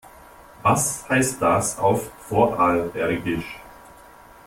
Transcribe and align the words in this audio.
Was 0.63 1.07
heißt 1.09 1.39
das 1.43 1.77
auf 1.77 2.09
Vorarlbergisch? 2.21 3.59